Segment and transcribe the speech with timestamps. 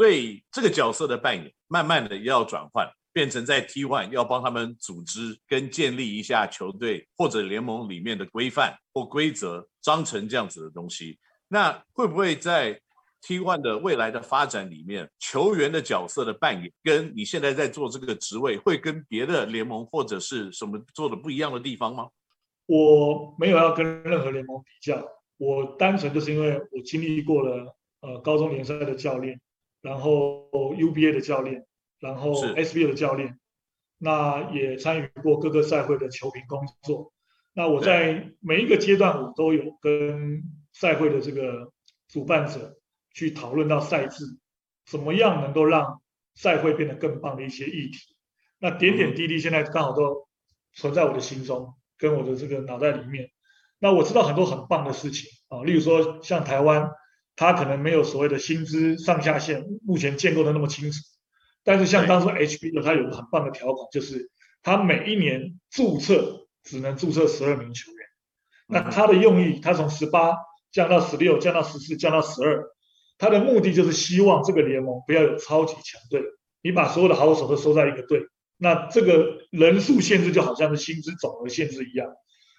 [0.00, 11.18] 所以这个角色的扮演，慢慢的要转换，变成在 T1 要帮他们组织跟建立一下球队或者联盟里面的规范或规则章程这样子的东西。
[11.48, 12.80] 那会不会在
[13.26, 22.08] T1 的未来的发展里面，球员的角色的扮演，跟你现在在做这个职位，会跟别的联盟或者是什么做的不一样的地方吗？
[22.64, 29.38] 我没有要跟任何联盟比较，我单纯就是因为我经历过了呃高中联赛的教练，
[29.82, 31.66] 然后 UBA 的教练，
[31.98, 33.38] 然后 SBA 的教练，
[33.98, 37.12] 那也参与过各个赛会的球评工作。
[37.52, 41.72] 那我在每一个阶段，我都有跟赛会的这个
[42.08, 42.76] 主办者。
[43.12, 44.24] 去讨论到赛制，
[44.86, 46.00] 怎么样能够让
[46.36, 47.98] 赛会变得更棒的一些议题，
[48.60, 50.28] 那点点滴滴现在刚好都
[50.74, 53.32] 存在我的心中，跟我的这个脑袋里面。
[53.80, 56.88] 那我知道很多很棒的事情啊，例如说像台湾，
[57.40, 61.00] 它可能没有所谓的薪资上下限，目前建构的那么清楚。
[61.64, 64.30] 但是像当初 HBL 它有个很棒的条款，就是
[64.62, 68.06] 它每一年注册只能注册十二名球员。
[68.66, 70.34] 那它的用意，它从十八
[70.70, 72.62] 降到十六，降到十四，降到十二。
[73.16, 76.22] 他的目的就是希望这个联盟不要有超级强队，
[76.62, 78.20] 你把所有的好手都收在一个队，
[78.58, 82.06] 那这个人数限制就好像是薪资总额限制一样。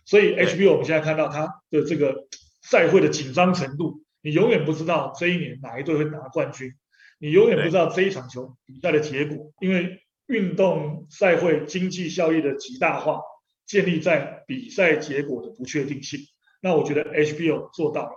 [0.06, 2.28] 所以 HBL 我们现在看到它的这个
[2.64, 6.74] 赛会的紧张程度，你永远不知道这一年哪一队会拿冠军，
[7.20, 13.22] 你永远不知道这一场球比赛的结果，因为运动赛会经济效益的极大化
[13.66, 16.20] 建立在比赛结果的不确定性。
[16.62, 18.12] 那我觉得 HBO 做到了。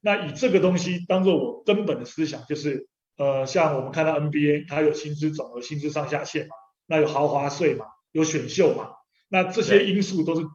[0.00, 8.90] 那以这个东西当做我根本的思想，就是呃，像我们看到 NBA，它有薪资总额、薪资上下限嘛，那有豪华税嘛，有选秀嘛，
[9.28, 10.46] 那这些因素都是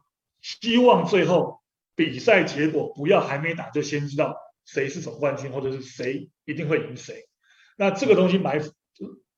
[0.42, 1.60] 希望最后
[1.96, 4.36] 比赛结果不要还没打就先知道
[4.72, 7.24] 谁是总冠军，或者是谁一定会赢谁。
[7.76, 8.60] 那这个东西埋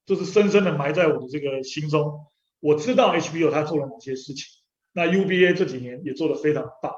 [0.05, 2.27] 就是深深的埋在我的这个心中。
[2.61, 4.45] 我知道 HBL 他做了某些事情，
[4.93, 6.93] 那 UBA 这几年也做得非常棒。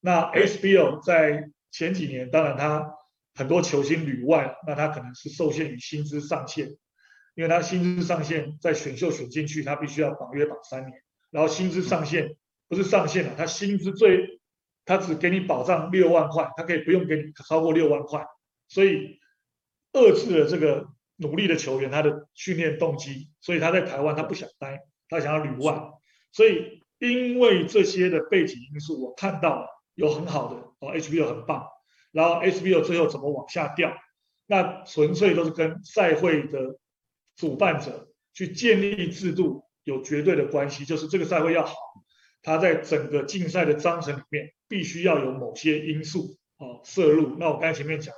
[0.00, 2.94] 那 SBL 在前几年，当然他
[3.34, 6.68] 很多球星旅外，那他可能是受限于薪资上限，
[7.34, 12.36] 因为他薪资上限在选秀选进去，他必须要绑约绑三年，然后薪资上限
[12.68, 14.39] 不是上限了，他薪资最
[14.84, 18.26] 他只给你保障六万块，他可以不用给你超过六万块，
[18.68, 19.18] 所以
[19.92, 25.90] 遏制了这个努力的球员他的训练动机，所以他在台湾他不想待，他想要旅外，
[26.32, 29.66] 所以因为这些的背景因素，我看到。
[29.94, 31.66] 有很好的哦 HBO 很棒，
[32.10, 33.94] 然后 HBO 最后怎么往下掉？
[34.46, 36.78] 那纯粹都是跟赛会的
[37.36, 41.74] 主办者去建立制度有绝对的关系，就是这个赛会要好，
[42.42, 47.36] 它在整个竞赛的章程里面必须要有某些因素啊摄入。
[47.38, 48.14] 那我刚才前面讲，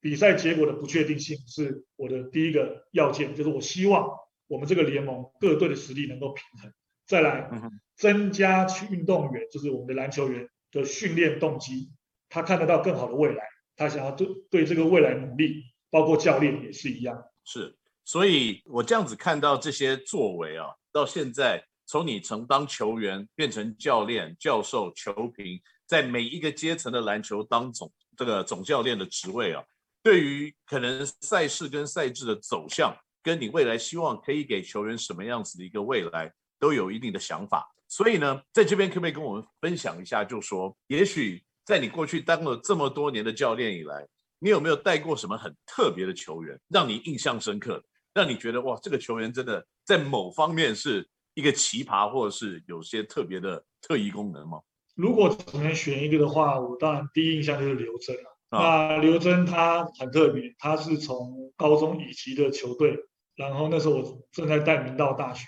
[0.00, 4.08] 比赛结果的不确定性是我的第一个要件，就是我希望
[4.48, 6.72] 我们这个联盟各队的实力能够平衡，
[7.06, 7.50] 再来
[7.96, 10.48] 增加去运动员，就是我们的篮球员。
[10.72, 11.90] 的训练动机，
[12.30, 13.44] 他看得到更好的未来，
[13.76, 17.22] 他想要对对这个未来努力，包括教练也是一样。
[17.44, 17.76] 是，
[18.06, 29.62] 所以我这样子看到这些作为啊，到现在从你从当球员变成教练、教授、球评，在每一个阶层的篮球当总这个总教练的职位啊，
[30.02, 37.68] 对于可能赛事跟赛制的走向，跟你未来希望可以给球员什么样子的一个未来，都有一定的想法。
[37.88, 40.24] 所以呢，在这边可不可以跟我们分享一下？
[40.24, 47.84] 就说，也许在你过去当了这么多年的教练以来，你有没有带过什么很特别的球员，让你印象深刻，
[48.14, 54.60] 让你觉得哇，这个球员真的在某方面是一个奇葩，或者是有些特别的特异功能吗？
[54.94, 58.38] 如果只能选一个的话，我当然第一印象就是刘铮了。
[58.50, 62.98] 那刘铮他很特别，他是从高中乙级的球队，
[63.34, 65.46] 然后那时候我正在带明道大学。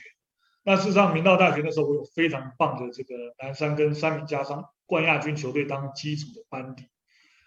[0.62, 6.85] 那事实上，明道大学那时候我有非常棒的这个南山跟三民家商冠亚军球队当基础的班底，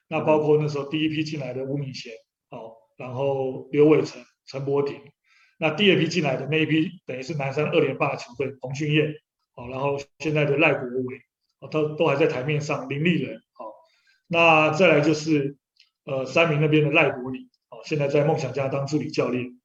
[0.08, 2.14] 那包括那时候第一批进来的吴敏贤，
[2.52, 5.02] 哦，然后刘伟成、陈柏廷，
[5.58, 9.16] 那第二批进来的那一批等于是南山二连霸的球队彭俊彦，
[9.56, 11.22] 哦，然后现在的赖国伟，
[11.60, 13.74] 哦，都都还在台面上，林立人，哦，
[14.28, 15.58] 那再来就是
[16.06, 19.60] 呃三明那边的赖国礼，哦，现在在梦想家当助理教练。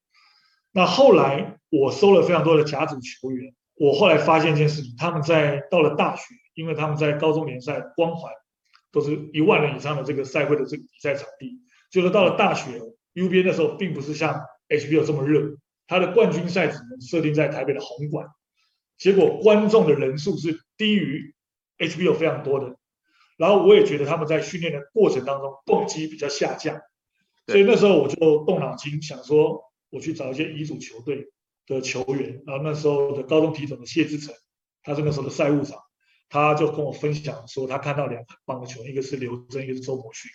[0.72, 8.32] 那后来我收了非常多的甲组球员，我后来发现一件事情，他们在到了大学，因为他们在高中联赛光环
[8.90, 11.60] 都是一万人以上的这个赛会的这个比赛场地，
[11.90, 12.80] 就是到了大学
[13.14, 18.26] ，UBA 的时候并不是像 H B O 这么热，他的冠军赛只能设定在台北的红馆，
[18.98, 21.34] 结果观众的人数是低于
[21.78, 22.76] HBL 非常多的，
[23.36, 26.80] 然后我也觉得他们在训练的过程当中动机比较下降，
[27.46, 29.70] 所以那时候我就动脑筋想说。
[29.92, 31.28] 我去找一些乙组球队
[31.66, 34.34] 的球员，然后那时候的高中体总的谢志成，
[34.82, 35.78] 他是那时候的赛务长，
[36.30, 40.30] 他就跟我分享说，他看到两个棒的球员，一个是刘真，一个是周伯勋。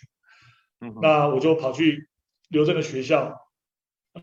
[0.80, 2.08] 嗯，那我就跑去
[2.50, 3.47] 刘真的学校，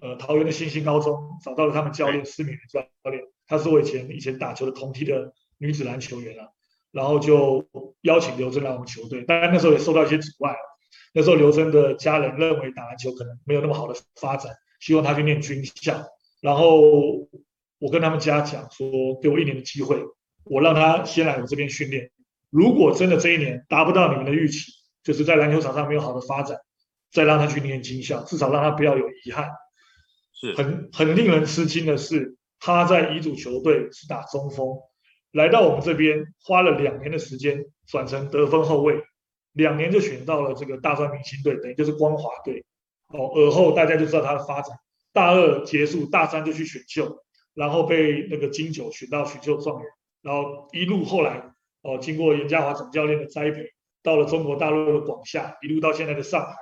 [0.01, 6.49] 呃，桃园的新兴高中，找到了他们教练施敏教练，他是我以前以前打球的同梯的女子篮球员啊，
[6.91, 7.65] 然后就
[8.01, 10.55] 邀请刘真来我们球队，当然那时候也受到一些阻碍。
[11.13, 16.05] 那时候刘真的家人认为打篮球可能没有那么好的发展，希望他去念军校。
[16.41, 16.81] 然后
[17.79, 20.03] 我跟他们家讲说，给我一年的机会，
[20.43, 22.11] 我让他先来我这边训练。
[22.49, 24.71] 如果真的这一年达不到你们的预期，
[25.03, 26.57] 就是在篮球场上没有好的发展，
[27.11, 29.49] 再让他去念军校，至少让他不要有遗憾。
[30.35, 34.77] 是很很令人吃惊的是，他在乙组球队是打中锋，
[35.31, 39.01] 来到我们这边花了两年的时间转成得分后卫。
[39.53, 42.65] 两年就选到了这个大专明星队，等于就是光华队。
[43.07, 44.77] 哦，而后大家就知道他的发展。
[45.13, 47.23] 大二结束，大三就去选秀，
[47.53, 49.89] 然后被那个金九选到选秀状元，
[50.21, 51.53] 然后一路后来
[51.83, 53.69] 哦，经过严家华总教练的栽培，
[54.03, 56.53] 到了中国大陆的广厦，一路到现在的上海。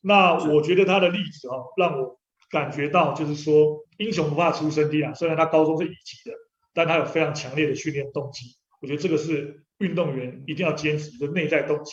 [0.00, 2.19] 那我觉得他的例子哦，让我
[2.50, 5.14] 感觉到就是说，英雄不怕出身低啊。
[5.14, 6.36] 虽然他高中是乙级的，
[6.74, 8.56] 但他有非常强烈的训练动机。
[8.82, 11.92] 我觉得这个是运动员一定要坚持的内在动机。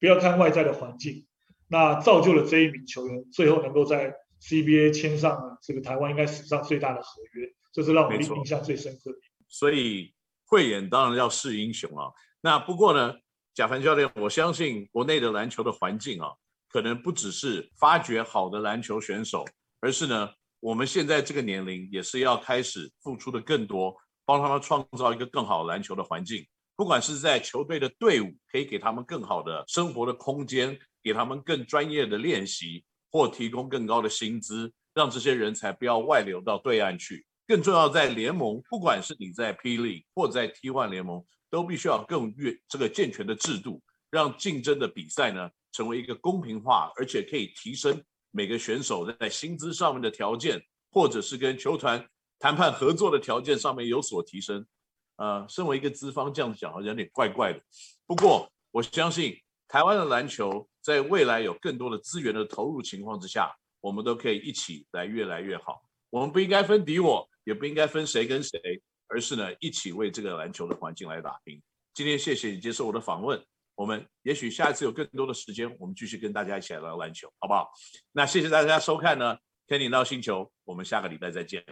[0.00, 1.26] 不要看外在的环境，
[1.68, 9.18] 那造就了这一名球员最后能够在 CBA 签上了这个台湾应该史上最大的合约，这是让我印象最深刻的。
[9.46, 10.14] 所以
[10.46, 12.10] 慧眼当然要识英雄啊。
[12.40, 13.14] 那不过呢，
[13.52, 16.30] 贾凡教练，我相信国内的篮球的环境啊，
[16.72, 19.44] 可能不只是发掘好的篮球选手，
[19.80, 20.30] 而是呢，
[20.60, 26.46] 我们现在这个年龄也是要开始付出的更多，帮他们创造一个更好篮球的环境。
[26.76, 37.26] 不管是在球队的队伍，可以给他们更好的生活的空间，给他们更专业的练习，或提供更高的薪资，让这些人才不要外流到对岸去。
[37.46, 54.66] 更重要，在联盟，不管是你在霹雳或在 T1 联盟，都必须要更越这个健全的制度，让竞争的比赛呢成为一个公平化，而且可以提升每个选手在薪资上面的条件，或者是跟球团谈判合作的条件上面有所提升。
[55.16, 57.60] 呃，身为一个资方，这样讲好像有点怪怪的。
[58.06, 59.36] 不过，我相信
[59.68, 65.82] 台湾的篮球在未来有更多的资源的投入情况之下，我们都可以一起来越来越好。
[66.08, 68.58] 我们不应该分敌我，也不应该分谁跟谁，
[69.08, 71.60] 而是呢一起为这个篮球的环境来打拼。
[71.92, 73.38] 今天谢谢你接受我的访问，
[73.80, 77.70] 我们也许下一次有更多的时间，我们继续跟大家一起来玩篮球，好不好？
[78.12, 81.64] 那谢谢大家收看呢天顶到星球，我们下个礼拜再见。